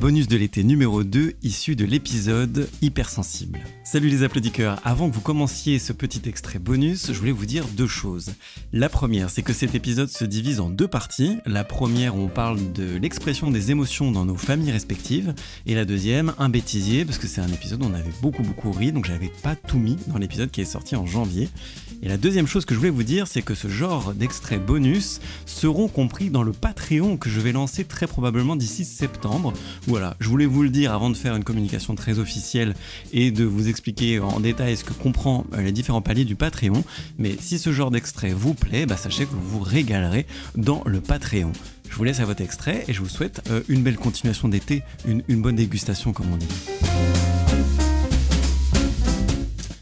[0.00, 3.58] Bonus de l'été numéro 2 issu de l'épisode Hypersensible.
[3.82, 7.64] Salut les applaudisseurs, avant que vous commenciez ce petit extrait bonus, je voulais vous dire
[7.76, 8.34] deux choses.
[8.72, 11.38] La première, c'est que cet épisode se divise en deux parties.
[11.46, 15.34] La première, on parle de l'expression des émotions dans nos familles respectives.
[15.66, 18.70] Et la deuxième, un bêtisier, parce que c'est un épisode où on avait beaucoup beaucoup
[18.70, 21.48] ri, donc j'avais pas tout mis dans l'épisode qui est sorti en janvier.
[22.02, 25.20] Et la deuxième chose que je voulais vous dire, c'est que ce genre d'extraits bonus
[25.46, 29.52] seront compris dans le Patreon que je vais lancer très probablement d'ici septembre.
[29.88, 32.74] Voilà, je voulais vous le dire avant de faire une communication très officielle
[33.14, 36.84] et de vous expliquer en détail ce que comprend euh, les différents paliers du Patreon.
[37.18, 41.00] Mais si ce genre d'extrait vous plaît, bah sachez que vous vous régalerez dans le
[41.00, 41.52] Patreon.
[41.88, 44.82] Je vous laisse à votre extrait et je vous souhaite euh, une belle continuation d'été,
[45.06, 47.27] une, une bonne dégustation comme on dit.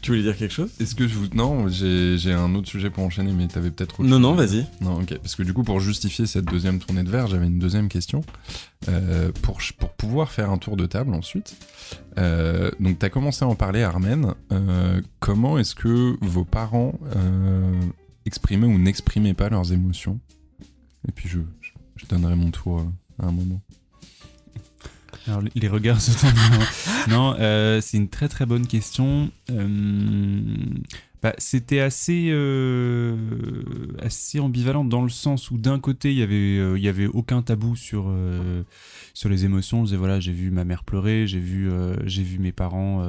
[0.07, 0.71] Tu voulais dire quelque chose?
[0.79, 1.27] Est-ce que je vous.
[1.33, 3.99] Non, j'ai un autre sujet pour enchaîner, mais t'avais peut-être.
[3.99, 4.65] autre Non, chose non, vas-y.
[4.79, 5.17] Non, ok.
[5.17, 8.23] Parce que du coup, pour justifier cette deuxième tournée de verre, j'avais une deuxième question.
[8.87, 11.57] Euh, pour, pour pouvoir faire un tour de table ensuite.
[12.17, 14.33] Euh, donc, t'as commencé à en parler, Armen.
[14.53, 16.97] Euh, comment est-ce que vos parents
[18.25, 20.21] exprimaient ou n'exprimaient pas leurs émotions?
[21.09, 22.81] Et puis, je, je, je donnerai mon tour
[23.21, 23.61] à un moment.
[25.27, 26.33] Alors, les- regards se tournent.
[27.09, 29.29] non, euh, c'est une très très bonne question.
[29.51, 30.41] Euh,
[31.21, 33.15] bah, C'était assez, euh,
[34.01, 37.75] assez ambivalent dans le sens où d'un côté il y avait, il avait aucun tabou
[37.75, 38.13] sur,
[39.13, 39.85] sur les émotions.
[39.85, 41.69] Je voilà, j'ai vu ma mère pleurer, j'ai vu,
[42.05, 43.03] j'ai vu mes parents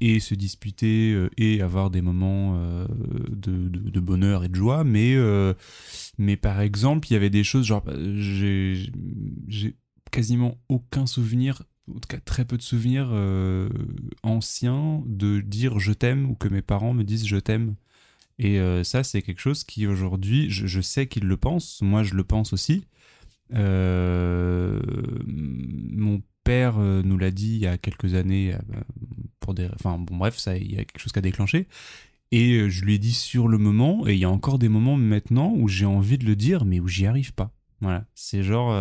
[0.00, 2.58] et se disputer et avoir des moments
[3.30, 5.16] de, de- de bonheur et de joie, mais
[6.18, 7.84] mais par exemple il y avait des choses genre
[8.16, 8.90] j'ai
[9.46, 9.74] j'ai
[10.10, 13.68] quasiment aucun souvenir, en tout cas très peu de souvenirs euh,
[14.22, 17.74] anciens de dire je t'aime ou que mes parents me disent je t'aime.
[18.38, 22.14] Et euh, ça, c'est quelque chose qui aujourd'hui, je, sais qu'ils le pensent, moi je
[22.14, 22.84] le pense aussi.
[23.54, 24.80] Euh,
[25.26, 28.56] mon père nous l'a dit il y a quelques années,
[29.40, 31.66] pour des, enfin bon bref, ça, il y a quelque chose qui a déclenché.
[32.30, 34.96] Et je lui ai dit sur le moment, et il y a encore des moments
[34.96, 37.50] maintenant où j'ai envie de le dire, mais où j'y arrive pas.
[37.80, 38.72] Voilà, c'est genre.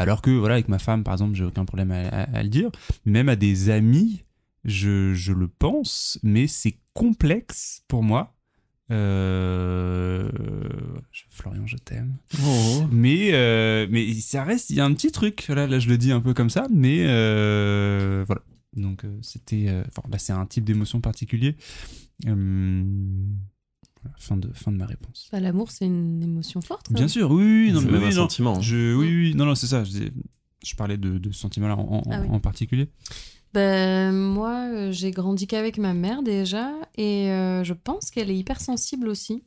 [0.00, 2.48] Alors que, voilà, avec ma femme, par exemple, j'ai aucun problème à, à- à le
[2.48, 2.70] dire.
[3.04, 4.24] Même à des amis,
[4.64, 8.34] je, je le pense, mais c'est complexe pour moi.
[8.92, 10.28] Euh,
[11.30, 12.16] Florian, je t'aime.
[12.90, 15.46] Mais, euh, mais ça reste, il y a un petit truc.
[15.48, 18.42] Là, là, je le dis un peu comme ça, mais euh, voilà.
[18.76, 19.68] Donc, c'était.
[19.88, 21.56] Enfin, là, c'est un type d'émotion particulier.
[24.02, 25.28] Voilà, fin, de, fin de ma réponse.
[25.32, 26.88] Bah, L'amour, c'est une émotion forte.
[26.88, 28.22] quand Bien sûr, oui, oui, non, C'est mais même oui, un non.
[28.22, 28.56] sentiment.
[28.56, 28.60] hein.
[28.60, 29.84] Je, oui, oui, non, non, c'est ça.
[29.84, 30.04] Je,
[30.64, 32.28] je parlais de, de ce sentiment-là en, en- Ah oui.
[32.30, 32.88] en particulier.
[33.52, 38.36] Ben, moi, euh, j'ai grandi qu'avec ma mère déjà, et euh, je pense qu'elle est
[38.38, 39.42] hypersensible aussi.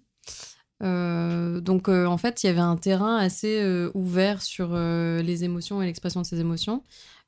[0.83, 5.21] Euh, donc, euh, en fait, il y avait un terrain assez euh, ouvert sur euh,
[5.21, 6.83] les émotions et l'expression de ces émotions.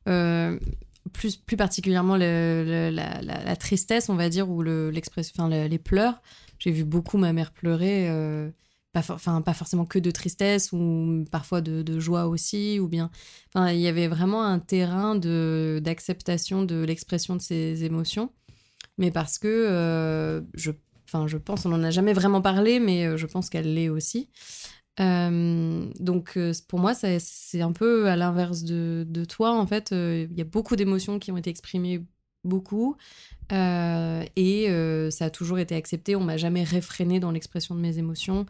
[0.09, 0.59] Euh,
[1.13, 5.33] plus, plus particulièrement le- le- la, la- la tristesse, on va dire, ou le, l'expression,
[5.37, 6.21] enfin, le- les pleurs.
[6.65, 8.49] J'ai vu beaucoup ma mère pleurer, euh,
[8.91, 13.11] pas, pas forcément que de tristesse, ou parfois de, joie aussi, ou bien
[13.55, 18.31] il y avait vraiment un terrain d'acceptation de l'expression de ces émotions,
[18.97, 20.71] mais parce que euh, je,
[21.27, 24.31] je pense, on n'en a jamais vraiment parlé, mais euh, je pense qu'elle l'est aussi.
[24.97, 29.51] Donc pour moi, c'est un peu à l'inverse de, de toi.
[29.51, 32.01] En fait, il y a beaucoup d'émotions qui ont été exprimées
[32.45, 32.97] beaucoup,
[33.51, 36.15] euh, et euh, ça a toujours été accepté.
[36.15, 38.45] On m'a jamais réfréné dans l'expression de mes émotions.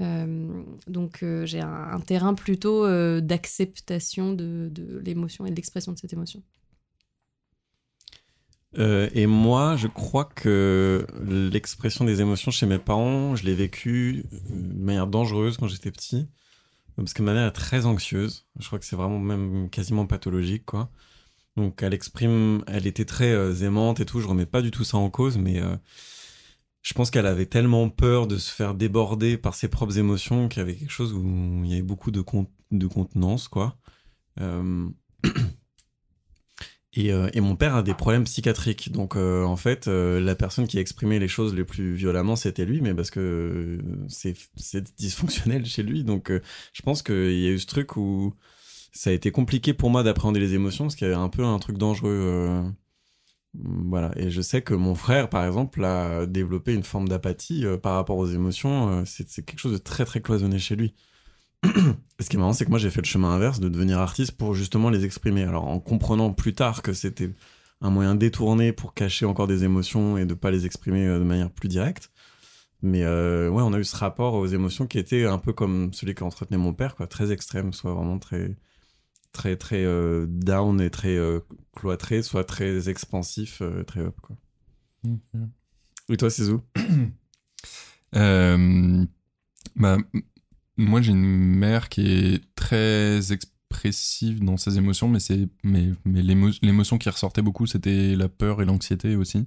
[0.00, 2.86] Euh, donc j'ai un, terrain plutôt
[3.20, 4.70] d'acceptation de,
[5.04, 6.42] l'émotion et de l'expression de cette émotion.
[8.76, 14.84] Et moi, je crois que l'expression des émotions chez mes parents, je l'ai vécu de
[14.84, 16.28] manière dangereuse quand j'étais petit.
[16.94, 18.46] Parce que ma mère est très anxieuse.
[18.58, 20.90] Je crois que c'est vraiment même quasiment pathologique, quoi.
[21.58, 24.20] Donc elle exprime, elle était très euh, aimante et tout.
[24.20, 25.76] Je remets pas du tout ça en cause, mais euh,
[26.82, 30.60] je pense qu'elle avait tellement peur de se faire déborder par ses propres émotions qu'il
[30.60, 33.76] y avait quelque chose où il y avait beaucoup de, con- de contenance, quoi.
[34.40, 34.88] Euh,
[36.94, 38.90] Et, et mon père a des problèmes psychiatriques.
[38.90, 42.92] Donc, en fait, la personne qui exprimait les choses les plus violemment, c'était lui, mais
[42.92, 43.78] parce que
[44.08, 46.02] c'est dysfonctionnel chez lui.
[46.02, 46.32] Donc,
[46.72, 48.34] je pense qu'il y a eu ce truc où
[48.92, 51.44] ça a été compliqué pour moi d'appréhender les émotions, parce qu'il y avait un peu
[51.44, 52.10] un truc dangereux.
[52.10, 52.62] euh,
[53.54, 54.12] voilà.
[54.16, 57.94] Et je sais que mon frère, par exemple, a développé une forme d'apathie euh, par
[57.94, 59.00] rapport aux émotions.
[59.00, 60.94] Euh, c'est quelque chose de très, très cloisonné chez lui.
[62.20, 64.32] Ce qui est marrant, c'est que moi, j'ai fait le chemin inverse de devenir artiste
[64.32, 65.44] pour justement les exprimer.
[65.44, 67.30] Alors, en comprenant plus tard que c'était
[67.80, 71.50] un moyen détourné pour cacher encore des émotions et de pas les exprimer de manière
[71.50, 72.10] plus directe.
[72.82, 76.14] Mais ouais, on a eu ce rapport aux émotions qui était un peu comme celui
[76.14, 78.56] qu'entretenait mon père, quoi, très extrême, soit vraiment très,
[79.32, 81.40] très, très euh, down et très euh,
[81.74, 84.36] cloîtré, soit très expansif, euh, très up, quoi.
[86.08, 86.60] Et toi, Cizou
[88.16, 89.04] Euh,
[89.76, 89.98] bah,
[90.76, 91.18] moi, j'ai une
[91.56, 97.10] mère qui est très expressive dans ses émotions, mais, c'est, mais, mais l'émo- l'émotion qui
[97.10, 99.46] ressortait beaucoup, c'était la peur et l'anxiété aussi.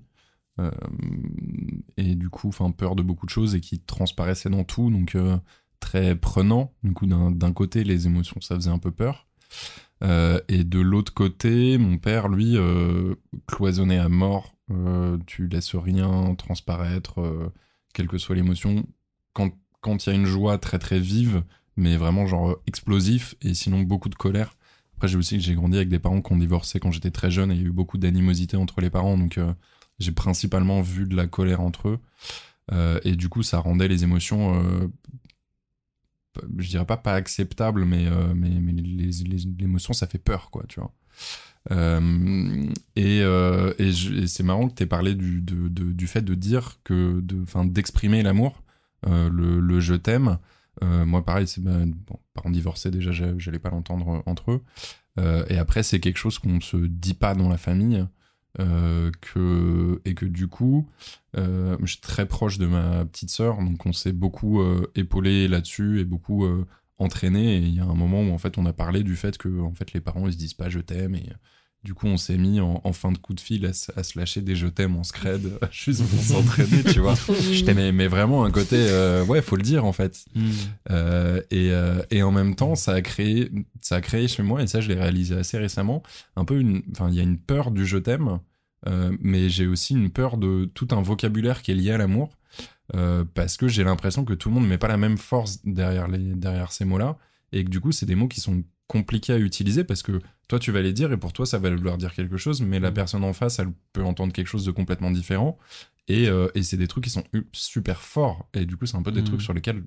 [1.97, 5.17] Et du coup, enfin, peur de beaucoup de choses et qui transparaissait dans tout, donc
[5.79, 6.73] très prenant.
[6.83, 9.27] Du coup, d'un, d'un côté, les émotions, ça faisait un peu peur.
[10.03, 13.15] Euh, et de l'autre côté, mon père, lui, euh,
[13.47, 14.55] cloisonnait à mort.
[14.71, 17.19] Euh, tu laisses rien transparaître.
[17.93, 18.85] quelle que soit l'émotion,
[19.33, 19.51] quand
[19.81, 21.43] quand il y a une joie très très vive,
[21.75, 24.55] mais vraiment genre explosif, et sinon beaucoup de colère.
[24.95, 27.55] Après, j'ai aussi grandi avec des parents qui ont divorcé quand j'étais très jeune, et
[27.55, 29.39] il y a eu beaucoup d'animosité entre les parents, donc
[29.99, 31.99] j'ai principalement vu de la colère entre eux,
[33.03, 34.91] et du coup, ça rendait les émotions,
[36.57, 38.73] je dirais pas pas acceptables, mais euh, mais, mais
[39.59, 40.93] l'émotion, ça fait peur, quoi, tu vois.
[41.71, 43.91] Euh, et euh, et,
[44.27, 47.21] c'est marrant que tu aies parlé du, de- de- du fait de dire que,
[47.65, 48.63] d'exprimer l'amour,
[49.07, 50.37] euh, le, le je t'aime.
[50.81, 54.61] Moi, pareil, c'est ben, bon, parents divorcés, déjà, j'a- j'allais pas l'entendre entre eux.
[55.49, 58.05] Et après, c'est quelque chose qu'on se dit pas dans la famille.
[58.59, 60.89] Euh, que, et que du coup,
[61.37, 65.47] euh, je suis très proche de ma petite sœur, donc on s'est beaucoup euh, épaulé
[65.47, 66.45] là-dessus et beaucoup
[66.97, 67.57] entraîné.
[67.57, 69.61] Et il y a un moment où en fait on a parlé du fait que
[69.61, 71.29] en fait les parents ils se disent pas je t'aime et
[71.83, 74.03] du coup on s'est mis en, en fin de coup de fil à, se- à
[74.03, 77.15] se lâcher des je t'aime en scred juste pour s'entraîner, tu vois.
[77.15, 80.23] Je t'aimais, mais vraiment un côté euh, ouais faut le dire en fait.
[80.89, 83.49] Euh, et, euh, et en même temps, ça a créé,
[83.81, 86.03] ça a créé chez moi, et ça je l'ai réalisé assez récemment,
[86.35, 88.39] un peu une, enfin il y a une peur du je t'aime,
[88.87, 92.37] euh, mais j'ai aussi une peur de tout un vocabulaire qui est lié à l'amour,
[92.95, 95.59] euh, parce que j'ai l'impression que tout le monde ne met pas la même force
[95.65, 97.17] derrière les, derrière ces mots-là,
[97.51, 100.19] et que du coup c'est des mots qui sont compliqués à utiliser parce que
[100.51, 102.81] toi tu vas les dire et pour toi ça va vouloir dire quelque chose, mais
[102.81, 105.57] la personne en face elle peut entendre quelque chose de complètement différent.
[106.09, 108.49] Et, euh, et c'est des trucs qui sont super forts.
[108.53, 109.25] Et du coup, c'est un peu des Mm.
[109.25, 109.81] trucs sur lesquels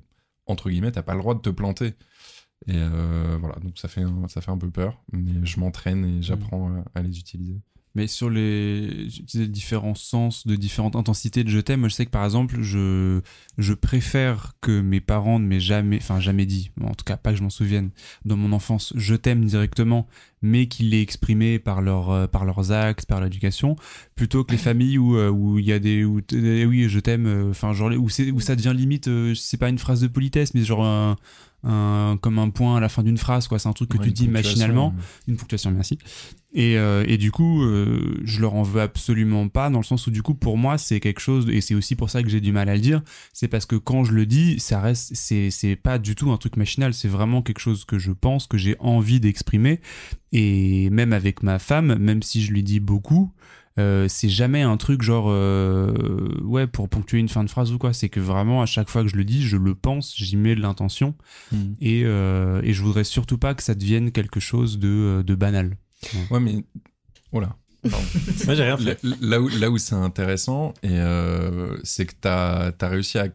[0.46, 1.88] entre guillemets, t'as pas le droit de te planter.
[2.66, 6.04] Et euh, voilà, donc ça fait, un, ça fait un peu peur, mais je m'entraîne
[6.06, 7.60] et j'apprends à, à les utiliser.
[7.96, 12.10] Mais sur les, disais différents sens, de différentes intensités de je t'aime, je sais que
[12.10, 13.20] par exemple, je,
[13.56, 17.30] je préfère que mes parents ne m'aient jamais, enfin jamais dit, en tout cas pas
[17.30, 17.90] que je m'en souvienne,
[18.24, 20.08] dans mon enfance, je t'aime directement,
[20.44, 23.74] mais qu'ils l'aient exprimé par, leur, euh, par leurs actes, par l'éducation,
[24.14, 27.26] plutôt que les familles où euh, où il y a des, où oui, je t'aime,
[27.26, 30.54] euh, enfin genre, où, c'est- où ça devient limite, c'est pas une phrase de politesse,
[30.54, 31.16] mais genre un,
[31.64, 34.04] un- comme un point à la fin d'une phrase, quoi, c'est un truc que Ouais,
[34.04, 34.94] tu dis machinalement
[35.26, 35.98] une ponctuation, merci.
[36.56, 40.06] Et, euh, et du coup, euh, je leur en veux absolument pas, dans le sens
[40.06, 42.40] où du coup, pour moi, c'est quelque chose, et c'est aussi pour ça que j'ai
[42.40, 43.02] du mal à le dire,
[43.32, 46.56] c'est parce que quand je le dis, ça reste, c'est pas du tout un truc
[46.56, 49.80] machinal, c'est vraiment quelque chose que je pense, que j'ai envie d'exprimer.
[50.36, 53.32] Et même avec ma femme, même si je lui dis beaucoup,
[53.78, 57.78] euh, c'est jamais un truc genre euh, ouais pour ponctuer une fin de phrase ou
[57.78, 60.36] quoi c'est que vraiment à chaque fois que je le dis je le pense j'y
[60.36, 61.14] mets de l'intention
[61.50, 61.56] Mm.
[61.80, 65.34] et, euh, et je voudrais surtout pas que ça devienne quelque chose de, euh, de
[65.34, 65.76] banal
[66.30, 66.64] Ouais, mais.
[67.32, 67.56] Oh là.
[67.82, 68.06] Pardon.
[68.46, 68.98] Moi, j'ai rien fait.
[69.20, 73.28] là où, là où c'est intéressant, et euh, c'est que tu as, réussi à,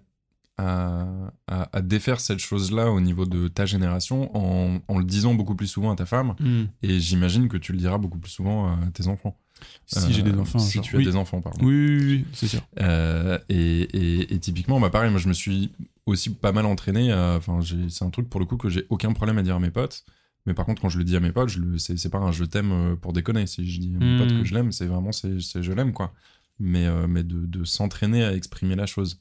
[0.59, 1.07] à,
[1.47, 5.55] à- à défaire cette chose-là au niveau de ta génération en, en le disant beaucoup
[5.55, 6.35] plus souvent à ta femme,
[6.83, 9.35] et j'imagine que tu le diras beaucoup plus souvent à tes enfants.
[9.85, 10.83] si j'ai des Euh, enfants Si genre.
[10.85, 11.05] tu as oui.
[11.05, 11.65] des enfants, pardon.
[11.65, 15.33] oui, oui, oui, c'est sûr Euh, et, et- et typiquement, bah pareil, moi je me
[15.33, 15.71] suis
[16.05, 17.13] aussi pas mal entraîné.
[17.13, 19.69] Enfin, c'est un truc pour le coup que j'ai aucun problème à dire à mes
[19.71, 20.05] potes.
[20.45, 22.45] Mais par contre, quand je le dis à mes potes, c'est, c'est pas un je
[22.45, 23.45] t'aime euh, pour déconner.
[23.47, 24.17] Si je dis à mes Mm.
[24.19, 26.13] potes que je l'aime, c'est vraiment c'est, c'est je l'aime quoi.
[26.59, 29.19] Mais, euh, mais de, de s'entraîner à exprimer la chose.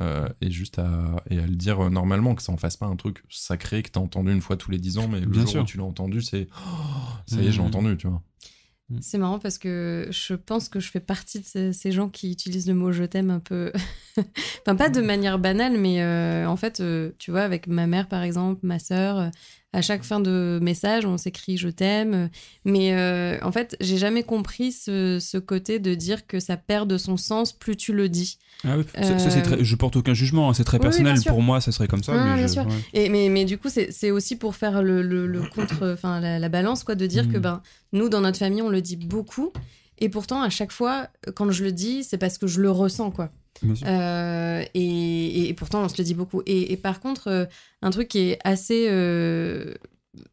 [0.00, 2.86] Euh, et juste à, et à le dire euh, normalement, que ça en fasse pas
[2.86, 5.42] un truc sacré que t'as entendu une fois tous les dix ans, mais le Bien
[5.42, 5.62] jour sûr.
[5.62, 6.70] où tu l'as entendu, c'est oh,
[7.26, 7.64] ça y est, j'ai Mm.
[7.66, 8.22] entendu, tu vois.
[9.00, 12.32] C'est marrant parce que je pense que je fais partie de ces, ces gens qui
[12.32, 13.70] utilisent le mot je t'aime un peu.
[14.62, 18.08] enfin, pas de manière banale, mais euh, en fait, euh, tu vois, avec ma mère
[18.08, 19.28] par exemple, ma sœur, euh,
[19.72, 22.28] à chaque fin de message, on s'écrit je t'aime.
[22.64, 26.88] Mais euh, en fait, j'ai jamais compris ce, ce côté de dire que ça perd
[26.90, 28.38] de son sens plus tu le dis.
[28.64, 30.82] Ah oui, ça, ça, c'est Euh, très- je porte aucun jugement, hein, c'est très Oui,
[30.82, 31.18] personnel.
[31.26, 32.12] Pour moi, ça serait comme ça.
[32.14, 32.66] Ah, mais bien je- sûr.
[32.66, 32.72] ouais.
[32.94, 36.38] Et, mais, mais du coup, c'est aussi pour faire le, le- le contre, enfin la,
[36.38, 37.62] la balance, quoi, de dire que ben,
[37.92, 39.52] nous, dans notre famille, on le dit beaucoup.
[39.98, 43.10] Et pourtant, à chaque fois, quand je le dis, c'est parce que je le ressens,
[43.10, 43.30] quoi.
[43.84, 46.42] Euh, et, et pourtant, on se le dit beaucoup.
[46.46, 47.44] Et, et par contre, euh,
[47.82, 48.86] un truc qui est assez.
[48.88, 49.74] euh,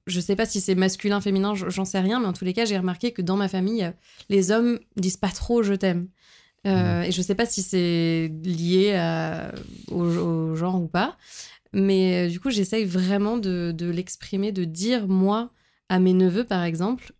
[0.07, 2.65] je sais pas si c'est masculin, féminin, j'en sais rien, mais en tous les cas,
[2.65, 3.91] j'ai remarqué que dans ma famille,
[4.29, 6.07] les hommes disent pas trop je t'aime.
[6.65, 9.53] Euh, Et je sais pas si c'est lié à-
[9.91, 11.15] au, au genre ou pas.
[11.73, 15.51] Mais du coup, j'essaye vraiment de, de l'exprimer, de dire, moi,
[15.89, 17.13] à mes neveux, par exemple,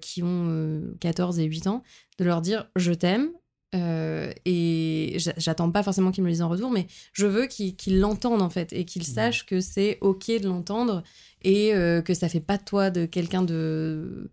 [0.00, 1.82] qui ont euh, 14 et 8 ans,
[2.18, 3.30] de leur dire je t'aime.
[3.74, 7.46] Euh, et j'a- j'attends pas forcément qu'ils me le disent en retour, mais je veux
[7.46, 11.02] qu'ils qu'ils l'entendent en fait et qu'ils sachent que c'est ok de l'entendre
[11.42, 14.30] et euh, que ça fait pas de toi de quelqu'un de,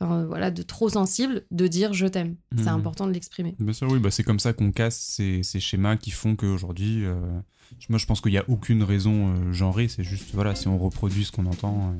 [0.00, 2.36] enfin voilà, de trop sensible de dire je t'aime.
[2.56, 2.68] C'est Mhm.
[2.68, 3.54] important de l'exprimer.
[3.58, 7.04] Bien sûr, oui, bah, c'est comme ça qu'on casse ces, ces schémas qui font qu'aujourd'hui,
[7.04, 7.14] euh,
[7.88, 10.76] moi je pense qu'il n'y a aucune raison euh, genrée, c'est juste, voilà, si on
[10.78, 11.96] reproduit ce qu'on entend.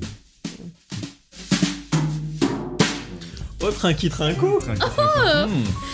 [3.73, 5.45] Trinqui trinco Ah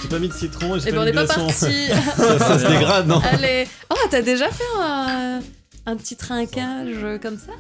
[0.04, 1.46] J'ai pas mis de citron et j'ai Et ben on mis n'est de pas glaçon.
[1.48, 1.88] parti.
[2.18, 3.68] ça, ça se dégrade, non Allez.
[3.90, 5.40] Oh, t'as déjà fait un,
[5.86, 7.54] un petit trinquage comme ça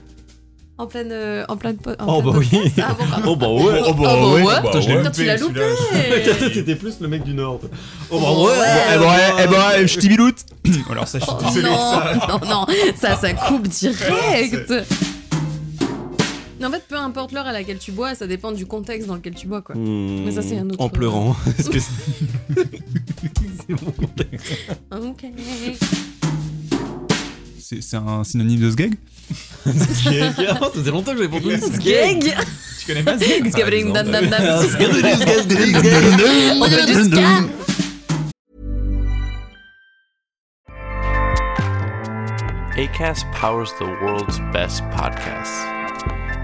[0.77, 3.17] En pleine, euh, en pleine en Oh pleine bah oui Ah, bon, bah.
[3.25, 4.61] Oh bah ouais Oh bah ouais.
[4.61, 5.61] Putain, je l'ai Putain, tu l'as loupé.
[6.53, 7.59] T'étais plus le mec du Nord.
[8.09, 8.65] Oh bah Oh, ouais, ouais.
[8.95, 10.38] Eh ben, eh ben, je t'imiloute
[10.89, 11.69] Alors ça, je suis Oh, désolé.
[11.69, 12.65] non, non, non,
[12.99, 14.71] ça, ça coupe direct.
[16.59, 19.15] Mais en fait, peu importe l'heure à laquelle tu bois, ça dépend du contexte dans
[19.15, 19.75] lequel tu bois, quoi.
[19.75, 20.83] Mais ça, c'est un autre- Hmm.
[20.83, 21.35] En pleurant.
[21.57, 24.47] Est-ce que c'est mon contexte
[24.91, 25.25] Ok.
[27.59, 28.95] C'est c'est un synonyme de sgeg
[29.65, 30.33] Gag.
[30.61, 32.35] Oh, Ça faisait longtemps que j'avais pas entendu ce Gag.
[32.79, 34.41] Tu connais pas Sgeg giving dam dam dam.
[34.43, 34.61] Ah,
[36.59, 37.43] On dirait du ska.
[42.77, 45.65] ACAST powers the world's best podcasts.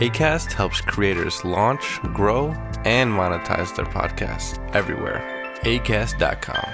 [0.00, 2.48] ACAST helps creators launch, grow,
[2.84, 5.24] and monetize their podcasts everywhere.
[5.62, 6.68] ACAST.com.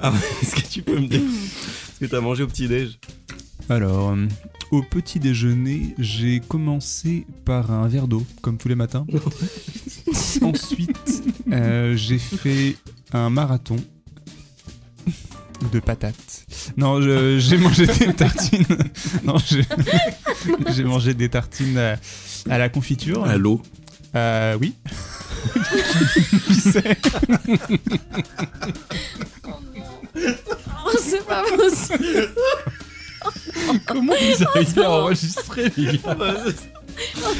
[0.00, 2.98] Ah est-ce que tu peux me dire ce que t'as mangé au petit-déj
[3.68, 4.26] Alors, euh,
[4.70, 9.04] au petit déjeuner, j'ai commencé par un verre d'eau, comme tous les matins.
[10.40, 12.76] Ensuite, euh, j'ai fait
[13.12, 13.76] un marathon
[15.70, 16.46] de patates.
[16.76, 18.64] Non, je- j'ai mangé des tartines.
[19.24, 19.36] Non,
[20.74, 21.96] j'ai mangé des tartines à,
[22.50, 23.24] à la confiture.
[23.24, 23.60] À l'eau.
[24.14, 24.74] Euh, oui.
[26.46, 26.96] Qui sait?
[30.14, 32.28] Oh, c'est pas possible.
[33.86, 36.16] Comment vous arrivez à enregistrer, les gars?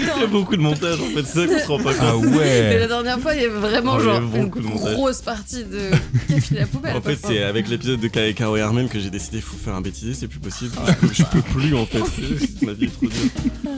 [0.01, 2.03] Il y a beaucoup de montage en fait, c'est ça qu'on se rend pas compte.
[2.03, 4.95] Ah Mais ouais la dernière fois, il y avait vraiment Oh, genre avait une montage.
[4.95, 5.91] grosse partie de
[6.29, 6.97] qui a filé la poubelle.
[6.97, 9.81] En fait, c'est avec l'épisode de Caro et Armen que j'ai décidé faut faire un
[9.81, 10.73] bêtisier, c'est plus possible.
[10.87, 12.01] Je peux, je peux plus en fait.
[12.17, 13.71] C'est- Ma vie est trop dure.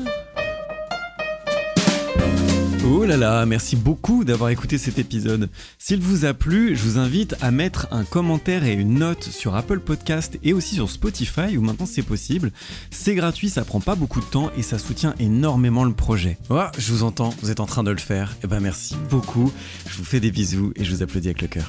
[3.04, 5.50] Oh là là, merci beaucoup d'avoir écouté cet épisode.
[5.78, 9.56] S'il vous a plu, je vous invite à mettre un commentaire et une note sur
[9.56, 12.50] Apple Podcast et aussi sur Spotify où maintenant c'est possible.
[12.90, 16.38] C'est gratuit, ça prend pas beaucoup de temps et ça soutient énormément le projet.
[16.48, 18.36] Oh, je vous entends, vous êtes en train de le faire.
[18.42, 19.52] Eh ben merci beaucoup.
[19.86, 21.68] Je vous fais des bisous et je vous applaudis avec le cœur.